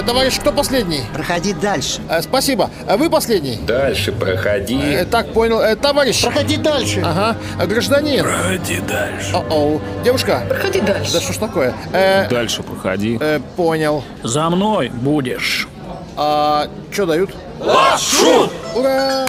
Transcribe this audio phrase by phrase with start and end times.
[0.00, 1.02] Э, товарищ, кто последний?
[1.12, 2.00] Проходи дальше.
[2.08, 2.70] Э, спасибо.
[2.86, 3.56] Э, вы последний?
[3.66, 4.80] Дальше проходи.
[4.80, 5.60] Э, так, понял.
[5.60, 6.22] Э, товарищ.
[6.22, 7.02] Проходи дальше.
[7.04, 7.36] Ага.
[7.66, 8.24] Гражданин.
[8.24, 9.34] Проходи дальше.
[9.34, 9.80] О-оу.
[10.02, 10.42] Девушка.
[10.48, 11.12] Проходи дальше.
[11.12, 11.74] Да что ж такое?
[11.92, 13.18] Э, Дальше проходи.
[13.20, 14.02] э, понял.
[14.22, 15.68] За мной будешь.
[16.16, 17.30] А что дают?
[17.60, 18.50] Лапшу!
[18.74, 19.26] Ура!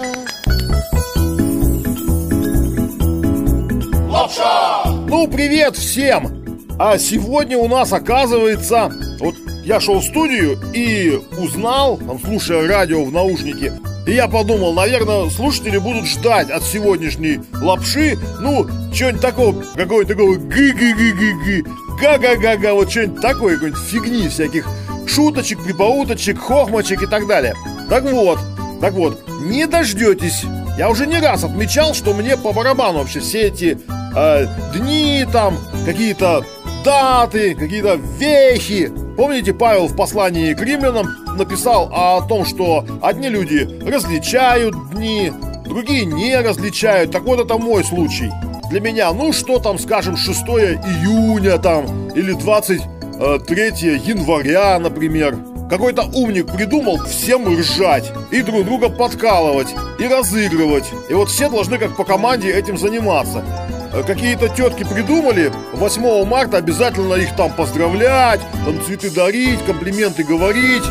[4.10, 4.84] Лапша!
[5.08, 6.68] Ну, привет всем!
[6.80, 8.90] А сегодня у нас оказывается...
[9.20, 13.74] Вот я шел в студию и узнал, там, слушая радио в наушнике,
[14.08, 20.36] и я подумал, наверное, слушатели будут ждать от сегодняшней лапши, ну, чего-нибудь такого, какого-нибудь такого
[20.36, 21.66] гы-гы-гы-гы-гы,
[22.00, 24.68] га-га-га-га, вот что-нибудь такое, какой-нибудь фигни всяких
[25.08, 27.54] шуточек, прибауточек, хохмочек и так далее.
[27.90, 28.40] Так вот,
[28.80, 30.44] так вот, не дождетесь.
[30.78, 33.78] Я уже не раз отмечал, что мне по барабану вообще все эти
[34.16, 36.44] э, дни, там, какие-то
[36.84, 38.92] даты, какие-то вехи.
[39.22, 41.06] Помните, Павел в послании к римлянам
[41.38, 45.32] написал о том, что одни люди различают дни,
[45.64, 47.12] другие не различают.
[47.12, 48.32] Так вот, это мой случай.
[48.72, 53.68] Для меня, ну что там, скажем, 6 июня там, или 23
[54.04, 55.38] января, например.
[55.70, 59.68] Какой-то умник придумал всем ржать и друг друга подкалывать
[60.00, 60.86] и разыгрывать.
[61.12, 63.46] И вот все должны как по команде этим заниматься.
[63.92, 70.84] Какие-то тетки придумали 8 марта обязательно их там поздравлять, там цветы дарить, комплименты говорить.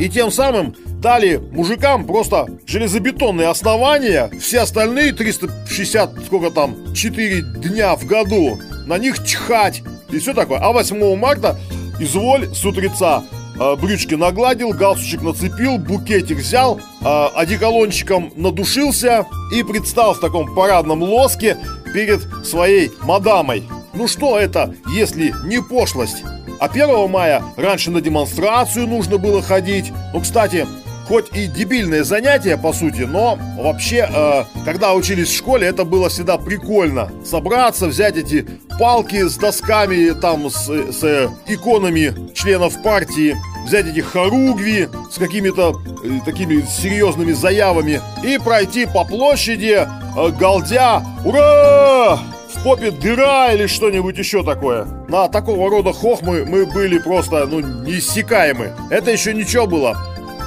[0.00, 7.94] И тем самым дали мужикам просто железобетонные основания, все остальные 360, сколько там, 4 дня
[7.96, 10.58] в году, на них чхать и все такое.
[10.58, 11.58] А 8 марта
[12.00, 13.24] изволь с утреца
[13.76, 21.56] брючки нагладил, галстучек нацепил, букетик взял, э, одеколончиком надушился и предстал в таком парадном лоске
[21.92, 23.64] перед своей мадамой.
[23.94, 26.22] Ну что это, если не пошлость?
[26.60, 29.92] А 1 мая раньше на демонстрацию нужно было ходить.
[30.12, 30.66] Ну, кстати,
[31.06, 36.08] хоть и дебильное занятие, по сути, но вообще, э, когда учились в школе, это было
[36.08, 37.10] всегда прикольно.
[37.24, 38.46] Собраться, взять эти
[38.78, 45.80] палки с досками, там, с, с э, иконами членов партии, взять эти хоругви с какими-то
[46.04, 52.18] э, такими серьезными заявами и пройти по площади, э, галдя «Ура!»
[52.54, 54.84] в попе дыра или что-нибудь еще такое.
[55.08, 58.72] На такого рода хохмы мы были просто, ну, неиссякаемы.
[58.90, 59.98] Это еще ничего было.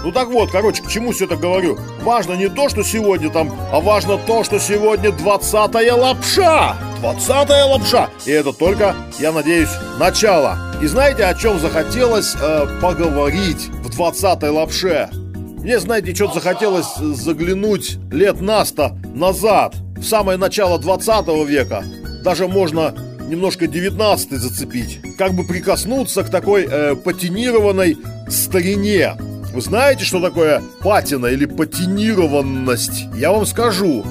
[0.04, 1.78] Ну так вот, короче, к чему все это говорю?
[2.02, 6.91] Важно не то, что сегодня там, а важно то, что сегодня 20-я лапша!
[7.02, 8.10] 20-я лапша!
[8.26, 9.70] И это только, я надеюсь,
[10.00, 10.58] начало.
[10.82, 15.10] И знаете, о чем захотелось э, поговорить в 20-й лапше?
[15.12, 21.84] Мне, знаете, что-то захотелось заглянуть лет на сто назад, в самое начало 20 века.
[22.24, 22.94] Даже можно
[23.28, 25.00] немножко 19 зацепить.
[25.18, 27.98] Как бы прикоснуться к такой э, патинированной
[28.30, 29.16] старине.
[29.54, 33.06] Вы знаете, что такое патина или патинированность?
[33.16, 34.06] Я вам скажу.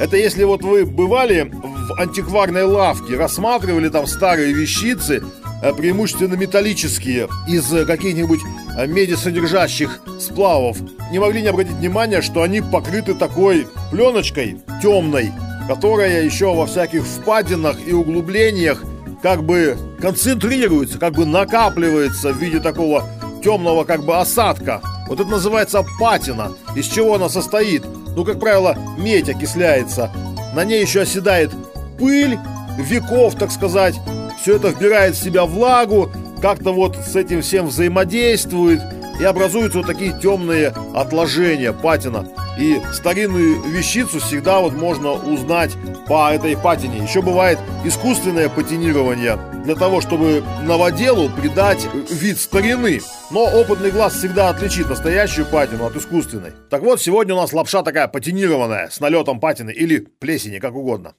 [0.00, 5.22] Это если вот вы бывали в антикварной лавке, рассматривали там старые вещицы,
[5.62, 8.40] э, преимущественно металлические, из э, каких-нибудь
[8.78, 10.78] э, медисодержащих сплавов,
[11.10, 15.32] не могли не обратить внимания, что они покрыты такой пленочкой темной,
[15.68, 18.82] которая еще во всяких впадинах и углублениях
[19.22, 23.04] как бы концентрируется, как бы накапливается в виде такого
[23.42, 24.80] темного как бы осадка.
[25.08, 26.52] Вот это называется патина.
[26.74, 27.84] Из чего она состоит?
[28.16, 30.10] Ну, как правило, медь окисляется.
[30.54, 31.50] На ней еще оседает
[31.98, 32.38] пыль
[32.78, 33.94] веков, так сказать.
[34.40, 36.10] Все это вбирает в себя влагу,
[36.40, 38.80] как-то вот с этим всем взаимодействует
[39.20, 42.26] и образуются вот такие темные отложения, патина.
[42.58, 45.70] И старинную вещицу всегда вот можно узнать
[46.08, 46.98] по этой патине.
[46.98, 53.00] Еще бывает искусственное патинирование для того, чтобы новоделу придать вид старины.
[53.30, 56.52] Но опытный глаз всегда отличит настоящую патину от искусственной.
[56.68, 61.14] Так вот, сегодня у нас лапша такая патинированная, с налетом патины или плесени, как угодно.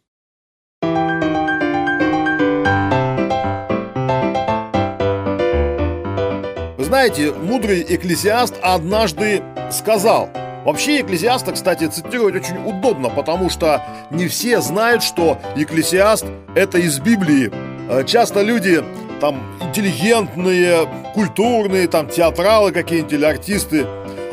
[6.83, 9.41] Знаете, мудрый экклесиаст однажды
[9.71, 10.29] сказал–
[10.63, 16.25] Вообще Екклесиаста, кстати, цитировать очень удобно, потому что не все знают, что Екклесиаст
[16.55, 17.51] это из Библии.
[17.89, 18.81] Э, часто люди
[19.19, 23.85] там интеллигентные, культурные, там театралы какие-нибудь или артисты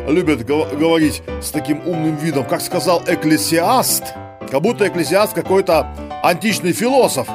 [0.07, 4.15] любят говорить с таким умным видом, как сказал Экклесиаст,
[4.51, 5.89] как будто Экклесиаст какой-то
[6.23, 7.29] античный философ.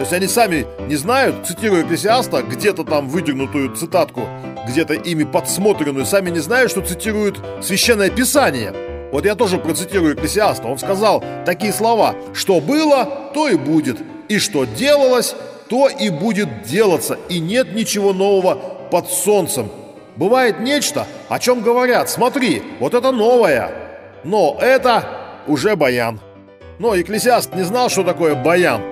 [0.00, 4.22] То есть они сами не знают, цитируя Экклесиаста, где-то там выдернутую цитатку,
[4.66, 8.72] где-то ими подсмотренную, сами не знают, что цитируют Священное Писание.
[9.12, 10.68] Вот я тоже процитирую Экклесиаста.
[10.68, 13.98] Он сказал такие слова «Что было, то и будет».
[14.30, 15.36] И что делалось,
[15.68, 18.54] то и будет делаться, и нет ничего нового
[18.90, 19.68] под солнцем.
[20.16, 23.70] Бывает нечто, о чем говорят, смотри, вот это новое,
[24.24, 25.04] но это
[25.46, 26.20] уже баян.
[26.78, 28.89] Но Екклесиаст не знал, что такое баян.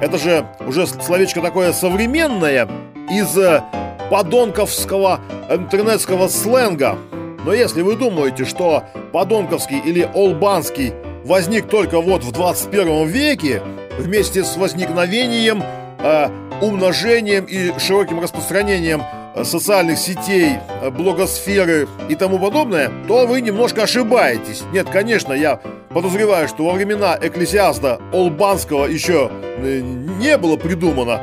[0.00, 2.68] Это же уже словечко такое современное
[3.10, 3.62] из э,
[4.10, 5.20] подонковского
[5.50, 6.96] интернетского сленга.
[7.44, 10.92] Но если вы думаете, что подонковский или олбанский
[11.24, 13.62] возник только вот в 21 веке,
[13.98, 15.62] вместе с возникновением,
[15.98, 16.28] э,
[16.60, 19.02] умножением и широким распространением
[19.34, 24.62] э, социальных сетей, э, блогосферы и тому подобное, то вы немножко ошибаетесь.
[24.72, 31.20] Нет, конечно, я подозреваю, что во времена Экклесиаста Олбанского еще э, не было придумано,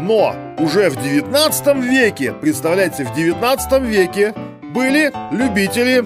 [0.00, 4.34] но уже в 19 веке, представляете, в 19 веке
[4.74, 6.04] были любители,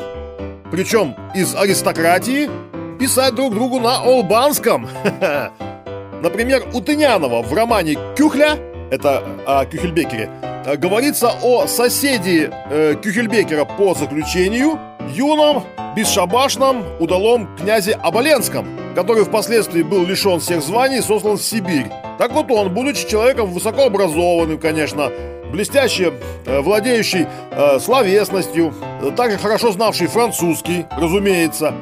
[0.70, 2.50] причем из аристократии,
[2.98, 4.88] писать друг другу на олбанском.
[6.22, 8.58] Например, у Тынянова в романе «Кюхля»
[8.90, 10.28] это о Кюхельбекере,
[10.76, 15.64] говорится о соседе э, Кюхельбекера по заключению, юном,
[15.96, 21.86] бесшабашном, удалом князе Оболенском, который впоследствии был лишен всех званий и сослан в Сибирь.
[22.18, 25.10] Так вот он, будучи человеком высокообразованным, конечно,
[25.52, 26.14] блестяще
[26.46, 28.74] э, владеющий э, словесностью,
[29.16, 31.74] также хорошо знавший французский, разумеется,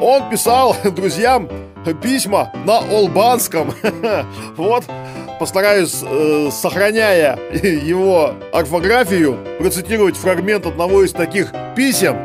[0.00, 1.48] он писал друзьям
[2.02, 3.72] письма на олбанском.
[4.56, 4.84] Вот,
[5.38, 12.16] постараюсь, э, сохраняя его орфографию, процитировать фрагмент одного из таких писем.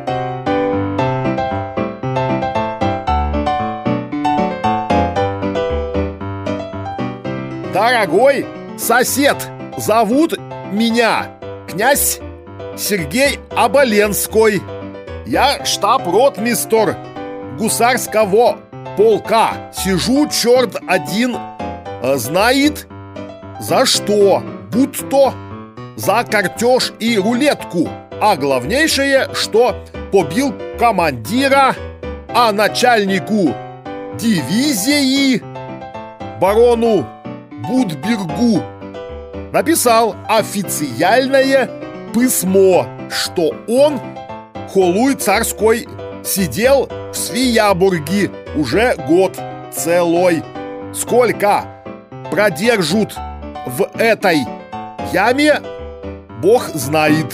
[7.80, 8.46] Дорогой
[8.78, 9.38] сосед,
[9.78, 10.38] зовут
[10.70, 11.28] меня
[11.66, 12.20] князь
[12.78, 14.62] Сергей Оболенской.
[15.26, 16.98] Я штаб-ротмистр
[17.58, 18.58] гусарского
[18.98, 19.72] полка.
[19.72, 21.38] Сижу, черт один,
[22.04, 22.86] э, знает
[23.62, 24.44] за что,
[24.74, 25.34] будь то
[25.96, 27.88] за картеж и рулетку.
[28.20, 29.74] А главнейшее, что
[30.12, 31.74] побил командира,
[32.28, 33.56] а начальнику
[34.20, 35.42] дивизии
[36.42, 37.08] барону
[37.68, 38.64] Будбергу
[39.52, 41.70] написал официальное
[42.14, 44.00] письмо, что он
[44.70, 45.88] холуй царской
[46.24, 49.38] сидел в Свиябурге уже год
[49.72, 50.44] целой.
[50.94, 51.66] Сколько
[52.32, 53.16] продержут
[53.68, 54.40] в этой
[55.14, 55.62] яме,
[56.42, 57.34] бог знает.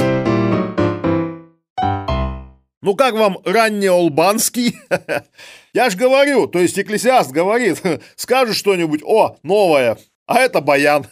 [2.82, 4.78] Ну как вам ранний Олбанский?
[5.74, 7.82] Я ж говорю, то есть Экклесиаст говорит,
[8.16, 11.06] скажешь что-нибудь, о, новое, а это баян.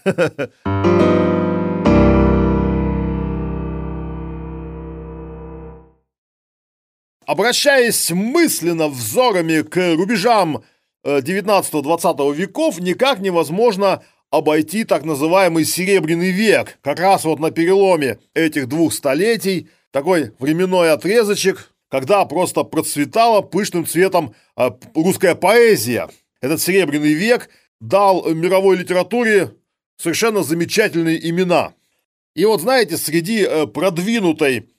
[7.25, 10.63] Обращаясь мысленно взорами к рубежам
[11.05, 16.79] 19-20 э, веков, никак невозможно обойти так называемый Серебряный век.
[16.81, 23.85] Как раз вот на переломе этих двух столетий такой временной отрезочек, когда просто процветала пышным
[23.85, 26.09] цветом э, русская поэзия.
[26.41, 27.49] Этот Серебряный век
[27.83, 29.55] дал мировой литературе
[29.97, 31.73] совершенно замечательные имена.
[32.33, 34.69] И вот знаете, среди э, продвинутой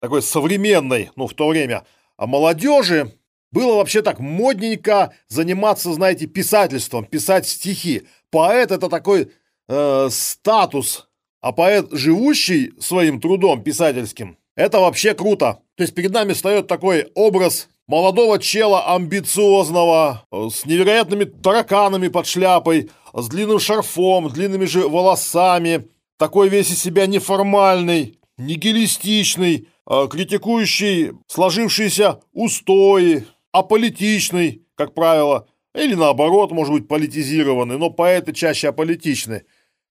[0.00, 1.84] такой современной, ну, в то время,
[2.16, 3.12] а молодежи
[3.52, 8.04] было вообще так модненько заниматься, знаете, писательством, писать стихи.
[8.30, 9.30] Поэт это такой
[9.68, 11.08] э, статус,
[11.42, 15.60] а поэт, живущий своим трудом писательским, это вообще круто.
[15.76, 22.26] То есть перед нами встает такой образ молодого чела амбициозного, э, с невероятными тараканами под
[22.26, 31.12] шляпой, с длинным шарфом, длинными же волосами, такой весь из себя неформальный, нигилистичный, Э, критикующий
[31.28, 39.44] сложившиеся устои, аполитичный, как правило, или наоборот, может быть, политизированный, но поэты чаще аполитичны.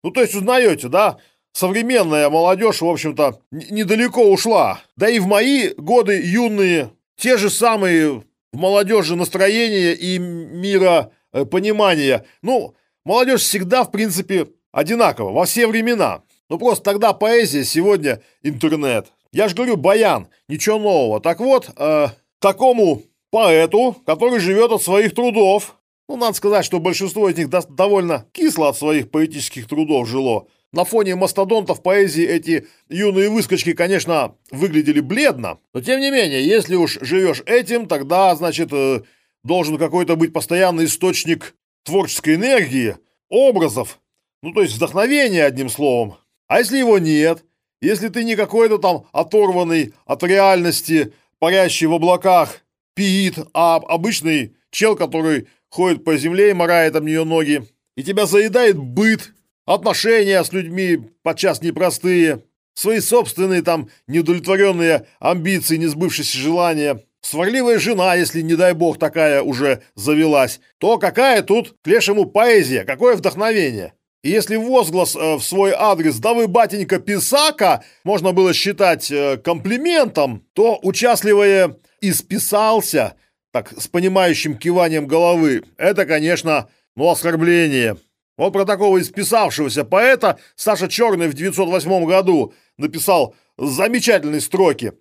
[0.04, 1.18] Ну, то есть узнаете, да,
[1.52, 4.82] современная молодежь, в общем-то, недалеко ушла.
[4.96, 11.46] Да и в мои годы юные те же самые в молодежи настроения и мира э,
[11.46, 12.26] понимания.
[12.42, 16.22] Ну, молодежь всегда, в принципе, одинакова, во все времена.
[16.50, 19.12] Ну, просто тогда поэзия, сегодня интернет.
[19.34, 21.20] Я же говорю, баян, ничего нового.
[21.20, 22.08] Так вот, э,
[22.40, 25.76] такому поэту, который живет от своих трудов,
[26.08, 30.48] ну, надо сказать, что большинство из них довольно кисло от своих поэтических трудов жило.
[30.74, 36.76] На фоне мастодонтов поэзии эти юные выскочки, конечно, выглядели бледно, но тем не менее, если
[36.76, 39.02] уж живешь этим, тогда, значит, э,
[39.44, 42.98] должен какой-то быть постоянный источник творческой энергии,
[43.30, 44.00] образов,
[44.42, 46.16] ну, то есть вдохновения, одним словом.
[46.48, 47.44] А если его нет,
[47.82, 52.62] если ты не какой-то там оторванный от реальности, парящий в облаках,
[52.94, 57.64] пиит, а обычный чел, который ходит по земле и морает об нее ноги,
[57.96, 59.34] и тебя заедает быт,
[59.68, 62.44] отношения с людьми подчас непростые,
[62.74, 69.84] свои собственные там неудовлетворенные амбиции, несбывшиеся желания, сварливая жена, если, не дай бог, такая уже
[69.96, 73.94] завелась, то какая тут к лешему поэзия, какое вдохновение?
[74.24, 79.38] И если возглас э, в свой адрес «Да вы, батенька, писака» можно было считать э,
[79.38, 83.16] комплиментом, то участливое «исписался»
[83.52, 87.98] так, с понимающим киванием головы, это, конечно, ну, оскорбление.
[88.38, 94.94] Вот про такого исписавшегося поэта Саша Черный в 908 году написал замечательные строки.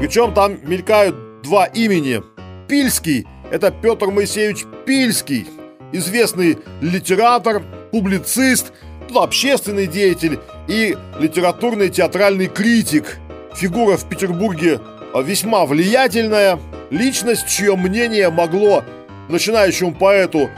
[0.00, 2.22] Причем там мелькают два имени.
[2.66, 5.46] Пильский– это Петр Моисеевич Пильский,
[5.92, 8.72] известный литератор, публицист,
[9.10, 13.18] ну, общественный деятель и литературный театральный критик.
[13.54, 14.80] Фигура в Петербурге
[15.14, 16.58] весьма влиятельная,
[16.90, 18.84] личность, чье мнение могло
[19.28, 20.50] начинающему поэту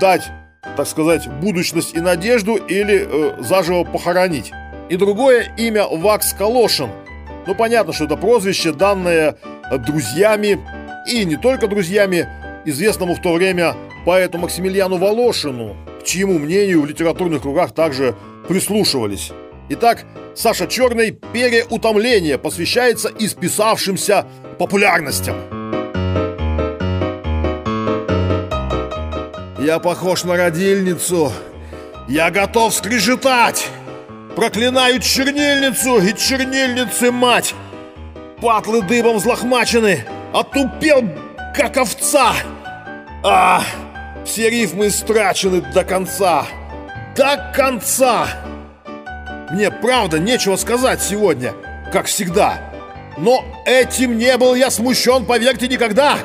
[0.00, 0.28] дать,
[0.76, 4.52] так сказать, будущность и надежду или э, заживо похоронить.
[4.88, 6.90] И другое имя Вакс Калошин.
[7.46, 9.36] Ну, понятно, что это прозвище, данное
[9.86, 10.60] друзьями,
[11.06, 12.28] и не только друзьями,
[12.64, 13.74] известному в то время
[14.06, 18.14] поэту Максимилиану Волошину, к чьему мнению в литературных кругах также
[18.48, 19.32] прислушивались.
[19.70, 24.26] Итак, Саша Черный «Переутомление» посвящается исписавшимся
[24.58, 25.36] популярностям.
[29.64, 31.32] Я похож на родильницу.
[32.06, 33.66] Я готов скрежетать.
[34.36, 37.54] Проклинаю чернильницу и чернильницы мать.
[38.42, 40.04] Патлы дыбом взлохмачены.
[40.34, 41.08] Отупел,
[41.56, 42.34] как овца.
[43.22, 43.62] А,
[44.26, 46.44] все рифмы страчены до конца.
[47.16, 48.28] До конца.
[49.50, 51.54] Мне правда нечего сказать сегодня,
[51.90, 52.58] как всегда.
[53.16, 56.18] Но этим не был я смущен, поверьте, никогда.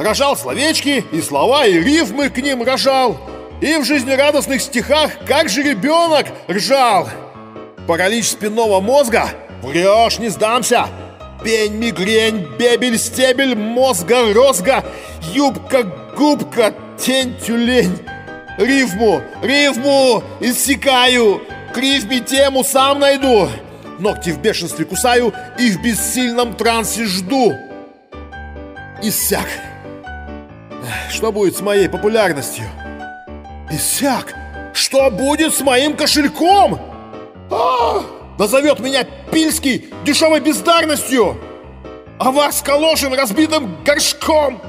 [0.00, 3.18] Рожал словечки и слова, и рифмы к ним рожал.
[3.60, 7.06] И в жизнерадостных стихах, как же ребенок, ржал.
[7.86, 9.28] Паралич спинного мозга?
[9.60, 10.86] Врешь, не сдамся.
[11.44, 14.82] Пень, мигрень, бебель, стебель, мозга, розга,
[15.34, 15.82] юбка,
[16.16, 17.98] губка, тень, тюлень.
[18.56, 21.42] Рифму, рифму, иссякаю,
[21.74, 23.50] к рифме тему сам найду.
[23.98, 27.54] Ногти в бешенстве кусаю и в бессильном трансе жду.
[29.02, 29.69] Иссяк.
[31.10, 32.64] Что будет с моей популярностью?
[33.70, 34.34] Иссяк!
[34.72, 36.80] Что будет с моим кошельком?
[37.50, 38.02] А,
[38.38, 41.36] назовет меня Пильский дешевой бездарностью!
[42.18, 44.60] А вас Калошин разбитым горшком!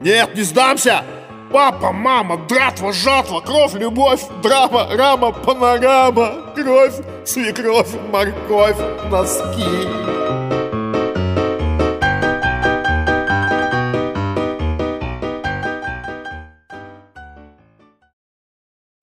[0.00, 1.04] Нет, не сдамся!
[1.52, 6.94] Папа, мама, дратва, жатва, кровь, любовь, драма, рама, панорама, кровь,
[7.26, 8.78] свекровь, морковь,
[9.10, 10.21] носки.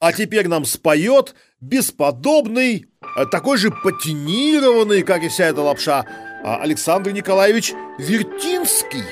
[0.10, 6.04] А теперь нам споет бесподобный, э, такой же патинированный, как и вся эта лапша,
[6.44, 9.04] а, Александр Николаевич Вертинский.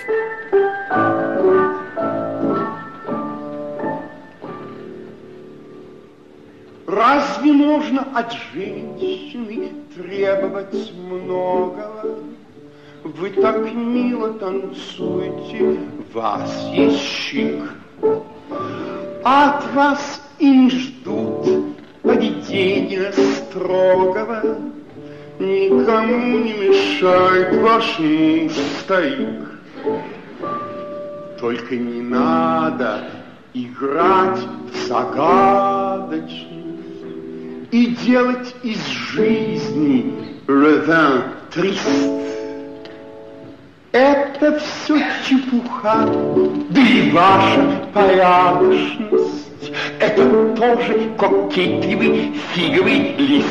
[6.88, 12.24] Разве можно от женщины требовать многого?
[13.04, 15.80] Вы так мило танцуете,
[16.12, 17.36] вас есть.
[19.24, 24.42] От вас и не ждут поведения строгого.
[25.40, 29.46] Никому не мешает ваш муж стоит.
[31.40, 33.04] Только не надо
[33.54, 34.40] играть
[34.74, 36.48] в загадочность
[37.72, 40.14] и делать из жизни
[40.48, 41.88] ревен трист.
[43.92, 46.08] Это все чепуха,
[46.70, 49.48] да и ваша порядочность
[50.08, 53.48] это тоже кокетливый фиговый лист.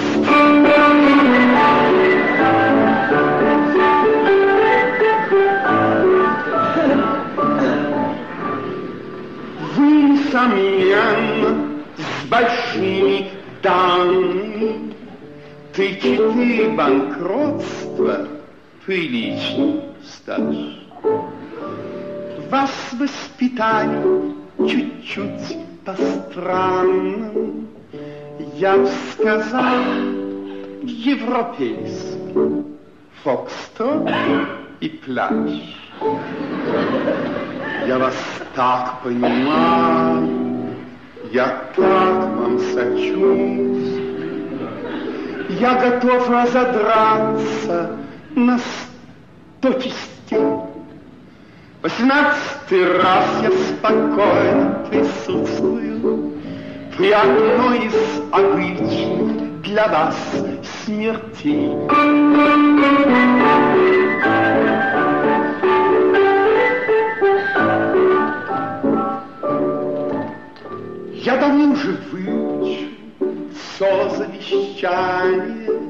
[9.77, 11.51] Вы, несомненно,
[11.97, 13.31] с большими
[13.63, 14.95] данными
[15.75, 18.29] Тычете банкротство,
[18.87, 20.57] приличный стаж.
[22.51, 27.65] Вас воспитали чуть-чуть по-странному,
[28.57, 29.85] я бы сказал,
[30.83, 32.65] европейский.
[33.23, 34.11] Фокстрот
[34.81, 35.31] и пляж.
[37.87, 38.15] Я вас
[38.55, 40.75] так понимаю,
[41.33, 43.77] я так вам сочувствую.
[45.61, 47.97] Я готов разодраться
[48.35, 50.46] на сто частей
[51.97, 56.33] Восемнадцатый раз я спокойно присутствую
[56.95, 57.95] При одной из
[58.33, 60.15] обычных для вас
[60.85, 61.71] смертей.
[71.25, 72.91] Я давно уже выучу
[73.55, 75.81] все завещание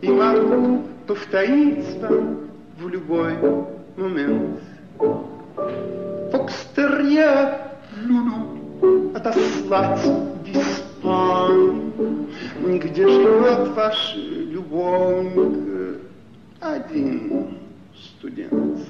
[0.00, 2.38] И могу повторить вам
[2.78, 3.34] в любой
[3.98, 4.69] момент.
[6.30, 7.58] Фокстерье
[7.96, 12.28] Люлю отослать в Испанию,
[12.60, 16.00] Где живет ваш любовник
[16.60, 17.56] один
[17.94, 18.80] студент.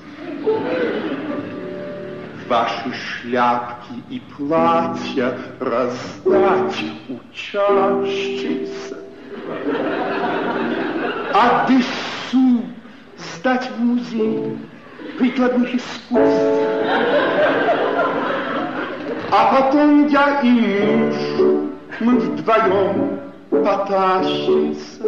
[2.49, 8.99] Ваши шляпки и платья раздать учащимся,
[11.33, 12.65] а десу
[13.17, 14.59] сдать в музей
[15.19, 16.61] прикладных искусств.
[19.33, 21.15] А потом я и муж,
[22.01, 25.05] мы вдвоем потащимся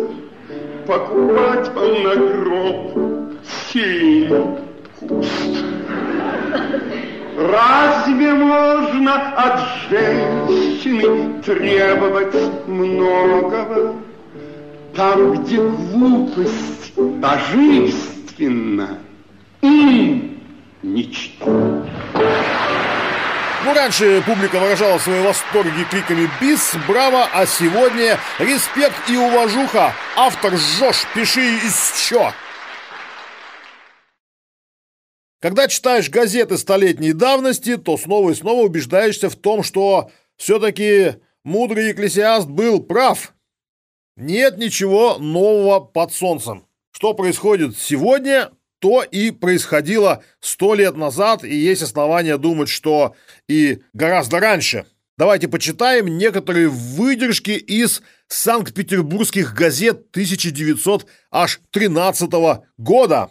[0.87, 3.33] покупать на гроб
[3.73, 4.59] сильный
[5.01, 5.65] куст.
[7.37, 12.35] Разве можно от женщины требовать
[12.67, 13.95] многого?
[14.95, 18.99] Там, где глупость божественна,
[19.63, 20.39] ум
[20.83, 21.87] ничто.
[23.65, 26.75] Ну, раньше публика выражала свои восторги криками «Бис!
[26.89, 29.95] Браво!», а сегодня респект и уважуха.
[30.17, 31.59] Автор жжешь, пиши
[32.09, 32.33] чё.
[35.41, 41.93] Когда читаешь газеты столетней давности, то снова и снова убеждаешься в том, что все-таки мудрый
[41.93, 43.33] экклесиаст был прав.
[44.17, 46.67] Нет ничего нового под солнцем.
[46.93, 48.51] Что происходит сегодня,
[48.83, 53.15] то и происходило сто лет назад, и есть основания думать, что
[53.49, 54.87] и гораздо раньше.
[55.17, 62.33] Давайте почитаем некоторые выдержки из санкт-петербургских газет 1913
[62.77, 63.31] года.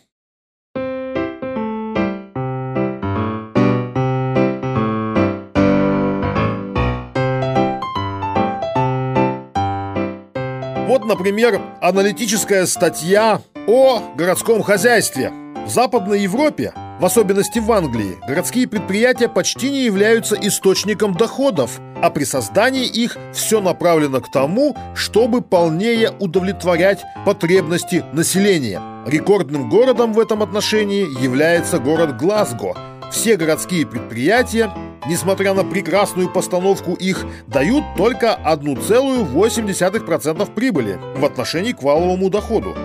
[10.88, 15.32] Вот, например, аналитическая статья о городском хозяйстве.
[15.66, 22.10] В Западной Европе, в особенности в Англии, городские предприятия почти не являются источником доходов, а
[22.10, 28.82] при создании их все направлено к тому, чтобы полнее удовлетворять потребности населения.
[29.06, 32.76] Рекордным городом в этом отношении является город Глазго.
[33.12, 34.72] Все городские предприятия
[35.08, 42.76] несмотря на прекрасную постановку их, дают только 1,8% прибыли в отношении к валовому доходу.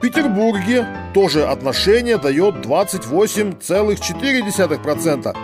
[0.00, 5.36] Петербурге тоже отношение дает 28,4%.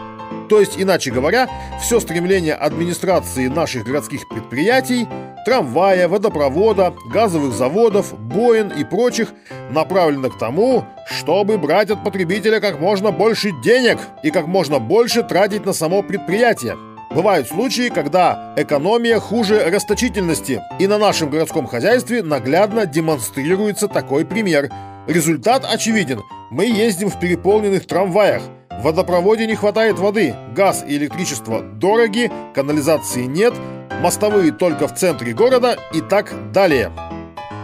[0.49, 1.49] То есть, иначе говоря,
[1.81, 5.07] все стремление администрации наших городских предприятий,
[5.45, 9.33] трамвая, водопровода, газовых заводов, боин и прочих
[9.71, 15.23] направлено к тому, чтобы брать от потребителя как можно больше денег и как можно больше
[15.23, 16.77] тратить на само предприятие.
[17.17, 24.69] Бывают случаи, когда экономия хуже расточительности, и на нашем городском хозяйстве наглядно демонстрируется такой пример.
[25.07, 26.21] Результат очевиден.
[26.51, 33.23] Мы ездим в переполненных трамваях, в водопроводе не хватает воды, газ и электричество дороги, канализации
[33.23, 33.55] нет,
[34.03, 36.93] мостовые только в центре города и так далее.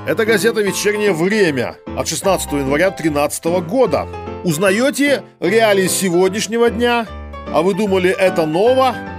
[0.09, 4.09] Это газета «Вечернее время» от 16 января 2013 года.
[4.45, 7.07] Узнаете реалии сегодняшнего дня?
[7.53, 9.12] А вы думали, это ново?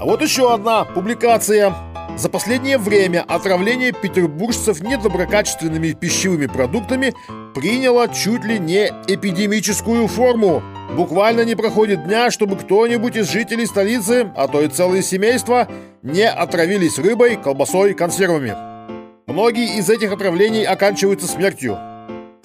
[0.00, 1.72] А вот еще одна публикация.
[2.16, 7.14] За последнее время отравление петербуржцев недоброкачественными пищевыми продуктами
[7.54, 10.62] приняло чуть ли не эпидемическую форму.
[10.96, 15.68] Буквально не проходит дня, чтобы кто-нибудь из жителей столицы, а то и целые семейства,
[16.02, 18.54] не отравились рыбой, колбасой, консервами.
[19.26, 21.78] Многие из этих отравлений оканчиваются смертью.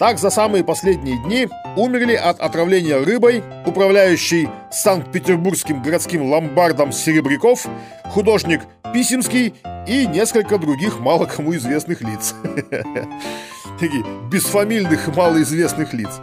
[0.00, 7.66] Так, за самые последние дни умерли от отравления рыбой управляющий Санкт-Петербургским городским ломбардом Серебряков,
[8.06, 8.62] художник
[8.94, 9.52] Писемский
[9.86, 12.34] и несколько других мало кому известных лиц.
[13.78, 16.18] Таких бесфамильных малоизвестных лиц.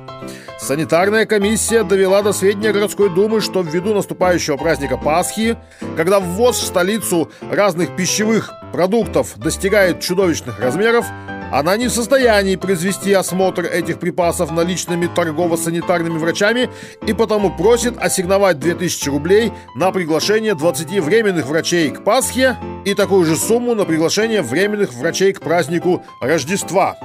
[0.59, 5.55] Санитарная комиссия довела до сведения городской думы, что ввиду наступающего праздника Пасхи,
[5.95, 11.05] когда ввоз в столицу разных пищевых продуктов достигает чудовищных размеров,
[11.51, 16.69] она не в состоянии произвести осмотр этих припасов наличными торгово-санитарными врачами
[17.05, 23.25] и потому просит ассигновать 2000 рублей на приглашение 20 временных врачей к Пасхе и такую
[23.25, 26.97] же сумму на приглашение временных врачей к празднику Рождества.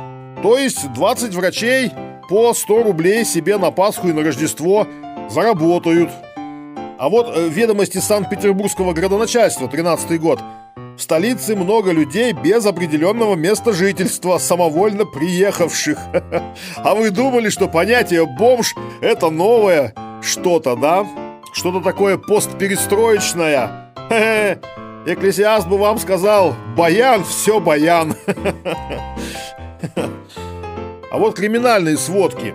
[0.43, 1.93] То есть 20 врачей
[2.29, 4.89] по 100 рублей себе на Пасху и на Рождество
[5.31, 6.11] заработают.
[6.99, 10.41] А вот э, ведомости Санкт-Петербургского градоначальства, 13 год.
[10.97, 15.99] В столице много людей без определенного места жительства, самовольно приехавших.
[16.77, 21.07] А вы думали, что понятие «бомж»— это новое что-то, да?
[21.53, 23.93] Что-то такое постперестроечное?
[25.07, 28.15] Экклесиаст бы вам сказал «Баян, все баян».
[31.11, 32.55] А вот криминальные сводки.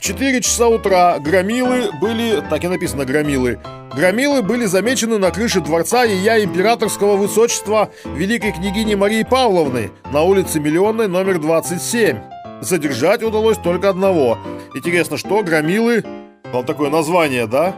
[0.00, 3.58] В 4 часа утра громилы были, так и написано громилы,
[3.94, 10.58] громилы были замечены на крыше дворца Ее Императорского Высочества Великой княгини Марии Павловны на улице
[10.58, 12.16] Миллионной, номер 27.
[12.62, 14.38] Задержать удалось только одного.
[14.74, 16.02] Интересно, что громилы,
[16.50, 17.74] вот такое название, да?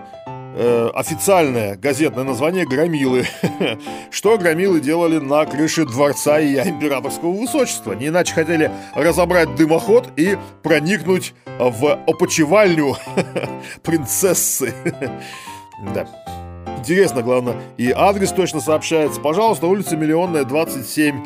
[0.55, 3.27] Э, официальное газетное название «Громилы».
[4.11, 7.93] Что громилы делали на крыше дворца и императорского высочества?
[7.93, 12.97] Не иначе хотели разобрать дымоход и проникнуть в опочивальню
[13.83, 14.75] принцессы.
[15.95, 16.07] Да.
[16.79, 19.21] Интересно, главное, и адрес точно сообщается.
[19.21, 21.21] Пожалуйста, улица Миллионная, 27.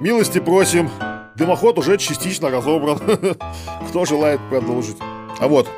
[0.00, 0.90] Милости просим.
[1.36, 2.98] Дымоход уже частично разобран.
[3.88, 4.96] Кто желает продолжить?
[5.38, 5.68] А вот,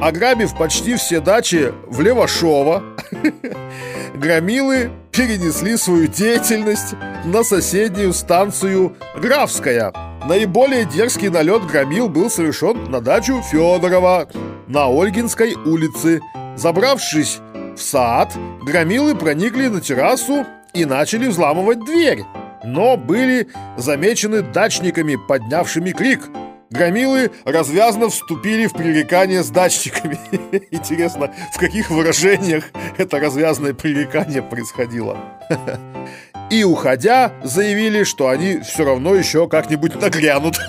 [0.00, 2.82] Ограбив почти все дачи в Левашово,
[4.14, 6.94] громилы перенесли свою деятельность
[7.26, 9.92] на соседнюю станцию Графская.
[10.26, 14.26] Наиболее дерзкий налет громил был совершен на дачу Федорова
[14.68, 16.22] на Ольгинской улице.
[16.56, 17.38] Забравшись
[17.76, 18.32] в сад,
[18.62, 22.24] громилы проникли на террасу и начали взламывать дверь.
[22.64, 26.22] Но были замечены дачниками, поднявшими крик–
[26.70, 30.18] Громилы развязно вступили в пререкание с датчиками.
[30.70, 32.64] Интересно, в каких выражениях
[32.96, 35.18] это развязное пререкание происходило.
[36.50, 40.58] И, уходя, заявили, что они все равно еще как-нибудь нагрянут.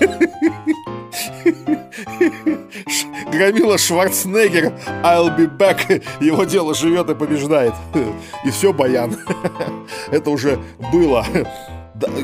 [3.32, 7.72] Громила Шварценеггер I'll be back Его дело живет и побеждает
[8.44, 9.16] И все, Баян
[10.10, 10.58] Это уже
[10.92, 11.26] было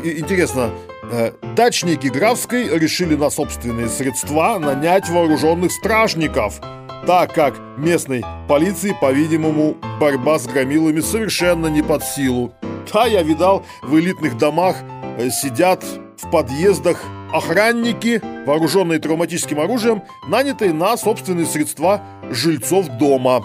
[0.05, 0.71] Интересно,
[1.11, 6.61] Э, дачники Графской решили на собственные средства нанять вооруженных стражников,
[7.07, 12.53] так как местной полиции, по-видимому, борьба с громилами совершенно не под силу.
[12.93, 14.77] Да, я видал, в элитных домах
[15.19, 15.83] э, сидят
[16.19, 23.45] в подъездах охранники, вооруженные травматическим оружием, нанятые на собственные средства жильцов дома.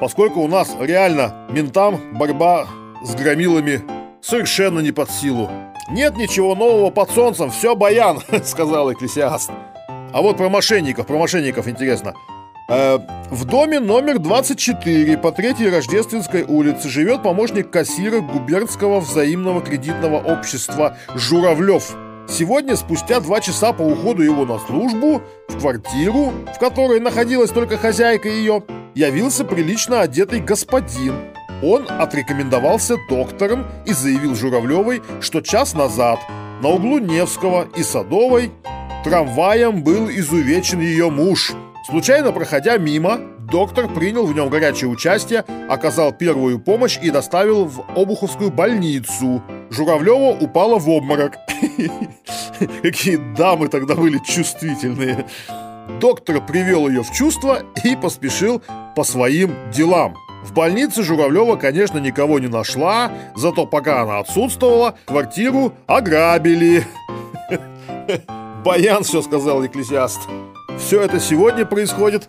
[0.00, 2.66] Поскольку у нас реально ментам борьба
[3.04, 3.82] с громилами
[4.20, 5.48] совершенно не под силу.
[5.90, 9.50] «Нет ничего нового под солнцем, все баян»,— сказал Экклесиаст.
[10.12, 12.14] А вот про мошенников, про мошенников интересно.
[12.68, 12.98] Э,
[13.30, 20.96] в доме номер 24 по третьей Рождественской улице живет помощник кассира губернского взаимного кредитного общества
[21.14, 21.94] Журавлев.
[22.26, 27.76] Сегодня, спустя два часа по уходу его на службу, в квартиру, в которой находилась только
[27.76, 28.62] хозяйка ее,
[28.94, 36.20] явился прилично одетый господин он отрекомендовался доктором и заявил Журавлевой, что час назад
[36.62, 38.50] на углу Невского и Садовой
[39.04, 41.52] трамваем был изувечен ее муж.
[41.86, 47.80] Случайно проходя мимо, доктор принял в нем горячее участие, оказал первую помощь и доставил в
[47.94, 49.42] Обуховскую больницу.
[49.70, 51.34] Журавлева упала в обморок.
[52.82, 55.26] Какие дамы тогда были чувствительные.
[56.00, 58.62] Доктор привел ее в чувство и поспешил
[58.96, 60.16] по своим делам.
[60.44, 66.86] В больнице Журавлева, конечно, никого не нашла, зато пока она отсутствовала, квартиру ограбили.
[68.64, 70.20] Баян все сказал Екклесиаст.
[70.78, 72.28] Все это сегодня происходит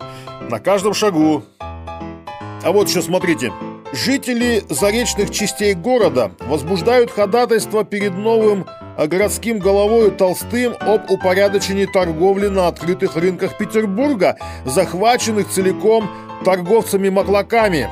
[0.50, 1.44] на каждом шагу.
[1.60, 3.52] А вот еще смотрите.
[3.92, 8.66] Жители заречных частей города возбуждают ходатайство перед новым
[8.98, 16.10] городским головою Толстым об упорядочении торговли на открытых рынках Петербурга, захваченных целиком
[16.46, 17.88] торговцами-маклаками.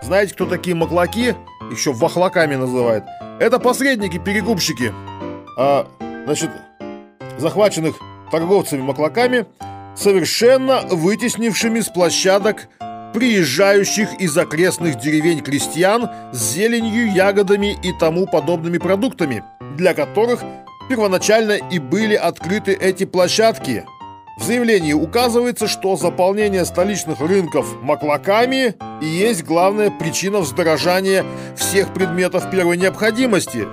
[0.00, 1.34] Знаете, кто такие маклаки?
[1.72, 3.04] Еще вахлаками называют.
[3.40, 4.92] Это посредники-перекупщики.
[5.58, 5.88] А,
[6.24, 6.50] значит,
[7.36, 7.96] захваченных
[8.30, 9.46] торговцами-маклаками,
[9.96, 12.68] совершенно вытеснившими с площадок
[13.12, 19.42] приезжающих из окрестных деревень крестьян с зеленью, ягодами и тому подобными продуктами,
[19.76, 20.44] для которых
[20.88, 23.84] первоначально и были открыты эти площадки–
[24.36, 31.24] в заявлении указывается, что заполнение столичных рынков маклаками и есть главная причина вздорожания
[31.56, 33.66] всех предметов первой необходимости.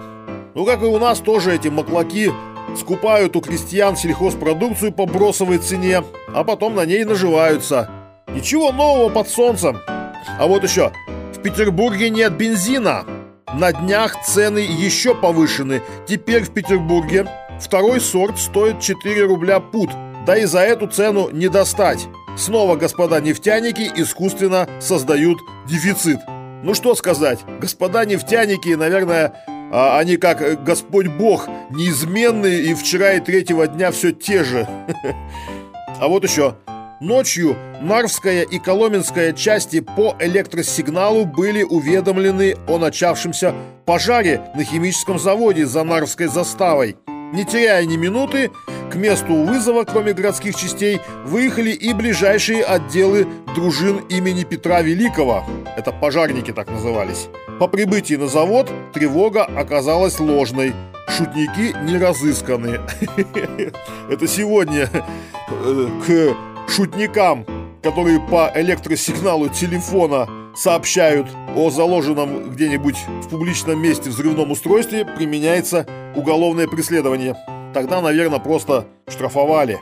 [0.55, 2.31] Ну, как и у нас тоже эти маклаки
[2.77, 6.01] скупают у крестьян сельхозпродукцию по бросовой цене,
[6.33, 7.89] а потом на ней наживаются.
[8.33, 9.79] Ничего нового под солнцем.
[9.85, 10.93] А вот еще,
[11.35, 13.05] в Петербурге нет бензина.
[13.53, 15.81] На днях цены еще повышены.
[16.07, 17.27] Теперь в Петербурге
[17.59, 19.89] второй сорт стоит 4 рубля пут–
[20.25, 22.07] да и за эту цену не достать.
[22.37, 26.19] снова господа нефтяники искусственно создают дефицит.
[26.63, 29.33] Ну что сказать, господа нефтяники, наверное,
[29.71, 34.67] а, они как Господь Бог, неизменные и вчера и третьего дня все те же.
[35.99, 36.55] А вот еще.
[36.99, 43.53] Ночью Нарвская и Коломенская части по электросигналу были уведомлены о начавшемся
[43.85, 46.97] пожаре на химическом заводе за Нарвской заставой.
[47.33, 48.51] Не теряя ни минуты,
[48.91, 55.43] к месту вызова, кроме городских частей, выехали и ближайшие отделы дружин имени Петра Великого.
[55.75, 57.29] Это пожарники так назывались.
[57.59, 60.75] По прибытии на завод тревога оказалась ложной.
[61.07, 62.81] Шутники не разысканы.
[64.11, 64.87] Это сегодня
[65.49, 67.47] э, к шутникам,
[67.83, 76.67] которые по электросигналу телефона сообщают о заложенном где-нибудь в публичном месте взрывном устройстве, применяется уголовное
[76.67, 77.35] преследование.
[77.73, 79.79] Тогда, наверное, просто штрафовали.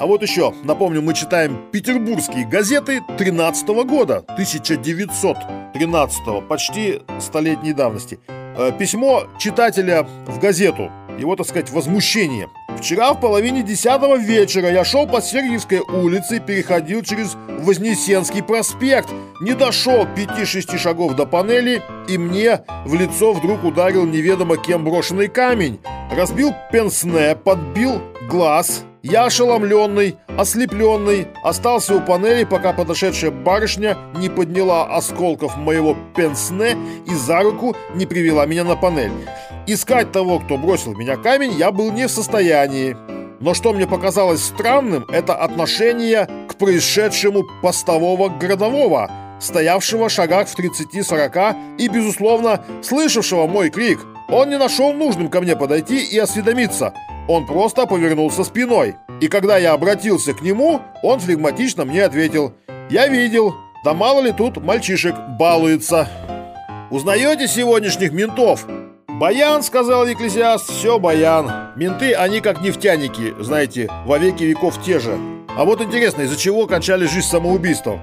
[0.00, 8.18] А вот еще, напомню, мы читаем петербургские газеты 13 года, 1913, почти столетней давности.
[8.56, 12.48] Э, письмо читателя в газету, его, так сказать, возмущение.
[12.78, 19.08] Вчера в половине десятого вечера я шел по Сергиевской улице, переходил через Вознесенский проспект,
[19.40, 25.28] не дошел пяти-шести шагов до панели, и мне в лицо вдруг ударил неведомо кем брошенный
[25.28, 25.80] камень.
[26.12, 34.96] Разбил пенсне, подбил глаз, я ошеломленный, ослепленный, остался у панели, пока подошедшая барышня не подняла
[34.96, 36.74] осколков моего пенсне
[37.06, 39.12] и за руку не привела меня на панель.
[39.66, 42.96] Искать того, кто бросил меня камень, я был не в состоянии.
[43.40, 50.58] Но что мне показалось странным, это отношение к происшедшему постового городового, стоявшего в шагах в
[50.58, 54.00] 30-40 и, безусловно, слышавшего мой крик.
[54.30, 56.94] Он не нашел нужным ко мне подойти и осведомиться–
[57.28, 58.96] он просто повернулся спиной.
[59.20, 62.54] И когда я обратился к нему, он флегматично мне ответил
[62.90, 66.08] «Я видел, да мало ли тут мальчишек балуется».
[66.90, 68.66] «Узнаете сегодняшних ментов?»
[69.08, 71.72] «Баян»,— сказал Екклесиаст,— «все баян.
[71.76, 75.16] Менты, они как нефтяники, знаете, во веки веков те же.
[75.56, 78.00] А вот интересно, из-за чего кончали жизнь самоубийством?»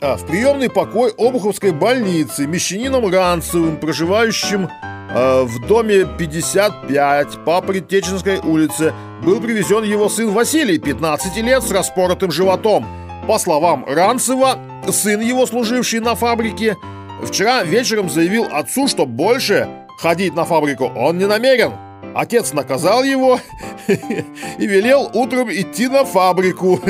[0.00, 4.68] а, В приемный покой Обуховской больницы мещанином Ранцевым, проживающим
[5.14, 8.92] в доме 55 по Предтеченской улице
[9.24, 12.86] был привезен его сын Василий, 15 лет, с распоротым животом.
[13.26, 14.58] По словам Ранцева,
[14.90, 16.76] сын его, служивший на фабрике,
[17.22, 19.68] вчера вечером заявил отцу, что больше
[19.98, 21.72] ходить на фабрику он не намерен.
[22.14, 23.40] Отец наказал его
[23.86, 26.80] и велел утром идти на фабрику.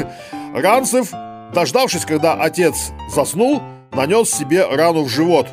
[0.55, 1.11] Ранцев,
[1.55, 5.47] дождавшись, когда отец заснул, нанес себе рану в живот.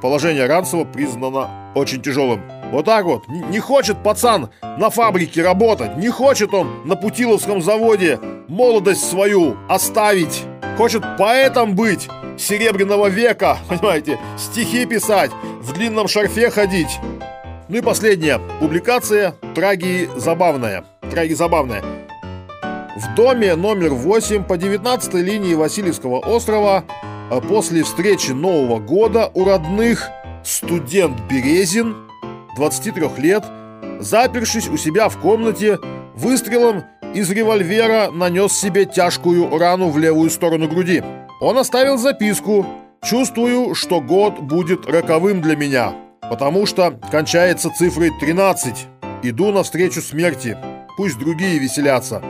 [0.00, 2.42] Положение Ранцева признано очень тяжелым.
[2.70, 3.26] Вот так вот.
[3.28, 5.96] Не хочет пацан на фабрике работать.
[5.96, 10.42] Не хочет он на Путиловском заводе молодость свою оставить.
[10.76, 16.98] Хочет поэтом быть серебряного века, понимаете, стихи писать, в длинном шарфе ходить.
[17.68, 20.84] Ну и последняя публикация «Траги забавная».
[21.10, 21.82] Траги забавная.
[22.96, 26.84] В доме номер 8 по 19 линии Васильевского острова
[27.30, 30.08] а после встречи Нового года у родных
[30.48, 31.94] студент Березин,
[32.56, 33.44] 23 лет,
[34.00, 35.78] запершись у себя в комнате,
[36.14, 36.84] выстрелом
[37.14, 41.02] из револьвера нанес себе тяжкую рану в левую сторону груди.
[41.40, 42.66] Он оставил записку
[43.02, 48.86] «Чувствую, что год будет роковым для меня, потому что кончается цифрой 13.
[49.22, 50.56] Иду навстречу смерти.
[50.96, 52.22] Пусть другие веселятся».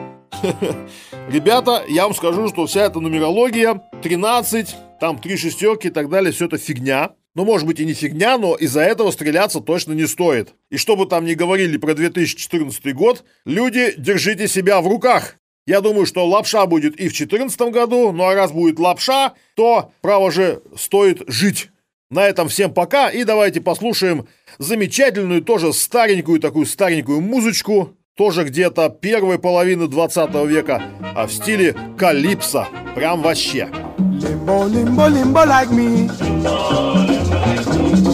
[1.28, 6.32] Ребята, я вам скажу, что вся эта нумерология 13, там три шестерки и так далее,
[6.32, 7.10] все это фигня.
[7.34, 10.54] Ну, может быть, и не фигня, но из-за этого стреляться точно не стоит.
[10.70, 15.36] И что бы там ни говорили про 2014 год, люди, держите себя в руках.
[15.66, 19.92] Я думаю, что лапша будет и в 2014 году, ну а раз будет лапша, то,
[20.00, 21.68] право же, стоит жить.
[22.10, 28.88] На этом всем пока, и давайте послушаем замечательную, тоже старенькую такую старенькую музычку, тоже где-то
[28.88, 30.82] первой половины 20 века,
[31.14, 32.66] а в стиле калипсо.
[32.94, 33.68] Прям вообще.
[33.98, 36.08] Limbo, limbo, limbo like me.
[36.18, 36.97] Limbo,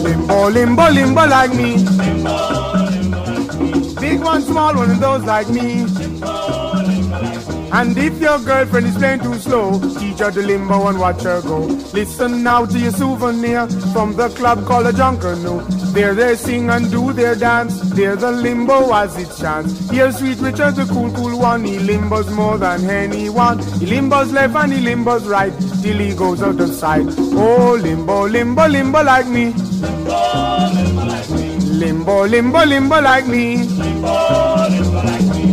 [0.05, 1.75] limbo, limbo limbo like me.
[3.99, 5.85] Big one, small one, and those like me.
[7.71, 11.41] And if your girlfriend is playing too slow, teach her to limbo and watch her
[11.41, 11.59] go.
[11.93, 15.93] Listen now to your souvenir from the club called a Junkeroo.
[15.93, 17.79] There they sing and do their dance.
[17.91, 19.89] There's a limbo as it chants.
[19.89, 21.63] Here's Sweet Richard, the cool, cool one.
[21.65, 23.59] He limbos more than anyone.
[23.59, 27.05] He limbos left and he limbos right till he goes out of sight.
[27.17, 29.53] Oh, limbo, limbo, limbo like me.
[31.75, 33.57] Limbo, limbo, limbo like me.
[33.57, 35.44] Limbo, limbo like me.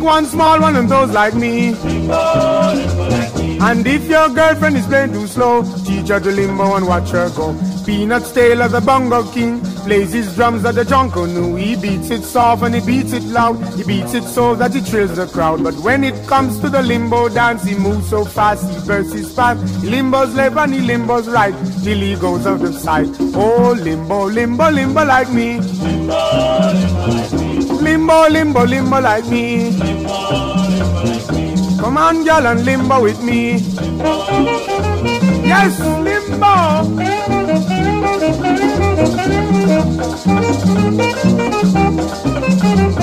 [0.00, 1.74] Big one, small one, and those like me.
[3.60, 7.28] And if your girlfriend is playing too slow, teach her to limbo and watch her
[7.36, 7.54] go.
[7.84, 11.54] Peanuts tail of the bongo king plays his drums at the jonko new.
[11.56, 13.56] He beats it soft and he beats it loud.
[13.74, 15.62] He beats it so that he thrills the crowd.
[15.62, 19.30] But when it comes to the limbo dance, he moves so fast, he bursts his
[19.34, 19.58] path.
[19.82, 23.10] He limbos left and he limbos right till he goes out of sight.
[23.34, 25.60] Oh, limbo, limbo, limbo like me.
[25.60, 27.49] Limbo, limbo,
[27.80, 29.76] limbo like me.
[31.78, 33.58] Come on, girl, and limbo with me.
[35.44, 36.84] Yes, limbo.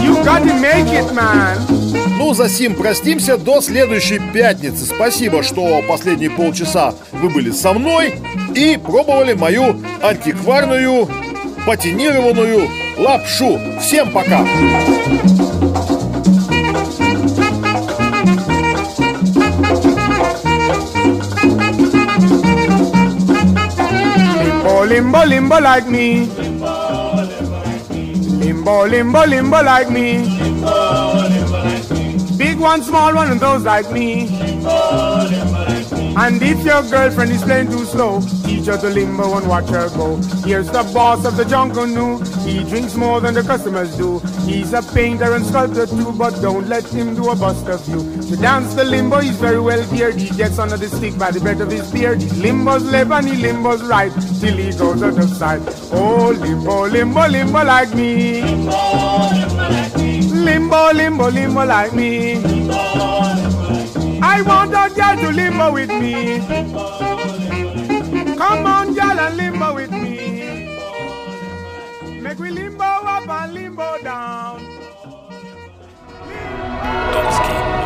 [0.01, 1.57] You gotta make it, man.
[2.17, 4.85] Ну, за сим простимся до следующей пятницы.
[4.85, 8.15] Спасибо, что последние полчаса вы были со мной
[8.55, 11.07] и пробовали мою антикварную
[11.65, 13.58] патинированную лапшу.
[13.80, 14.44] Всем пока!
[24.92, 26.26] Limbo, limbo, limbo like me.
[28.40, 30.18] Limbo, limbo, limbo like me.
[32.36, 34.28] Big one, small one, and those like me.
[36.14, 39.88] And if your girlfriend is playing too slow, teach her to limbo and watch her
[39.90, 40.16] go.
[40.44, 42.18] Here's the boss of the Jungle New.
[42.47, 44.19] He drinks more than the customers do.
[44.45, 47.99] He's a painter and sculptor too, but don't let him do a bust of you.
[48.29, 50.15] To dance the limbo, he's very well geared.
[50.15, 52.21] He gets under the stick by the breath of his beard.
[52.21, 55.61] He limbos left and he limbos right till he goes out of sight.
[55.91, 58.41] Oh, limbo, limbo, limbo like me.
[60.47, 62.41] Limbo, limbo, limbo like me.
[64.21, 66.39] I want a girl to limbo with me.
[68.37, 70.06] Come on, girl, and limbo with me.
[72.37, 74.59] Make we limbo up and limbo down.
[77.11, 77.76] Limbo.